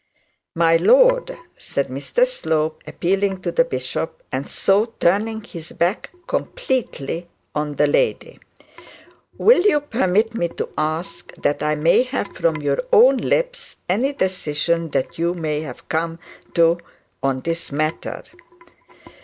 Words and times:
'My 0.55 0.77
lord,' 0.77 1.37
said 1.59 1.89
Mr 1.89 2.25
Slope, 2.25 2.81
appealing 2.87 3.39
to 3.43 3.51
the 3.51 3.63
bishop, 3.63 4.23
and 4.31 4.47
so 4.47 4.85
turning 4.99 5.43
his 5.43 5.73
back 5.73 6.09
completely 6.25 7.29
on 7.53 7.75
the 7.75 7.85
lady, 7.85 8.39
'will 9.37 9.61
you 9.61 9.79
permit 9.79 10.33
me 10.33 10.47
to 10.47 10.69
ask 10.75 11.35
that 11.35 11.61
I 11.61 11.75
may 11.75 12.01
have 12.01 12.33
from 12.35 12.55
your 12.63 12.79
own 12.91 13.17
lips 13.17 13.75
and 13.87 14.17
decision 14.17 14.89
that 14.89 15.19
you 15.19 15.35
may 15.35 15.61
have 15.61 15.87
come 15.87 16.17
to 16.55 16.79
on 17.21 17.41
this 17.41 17.71
matter?' 17.71 18.23